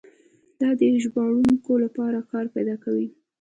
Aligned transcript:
دا 0.59 0.69
د 0.79 0.81
ژباړونکو 1.03 1.71
لپاره 1.83 2.19
کار 2.31 2.45
پیدا 2.55 2.75
کوي. 2.83 3.07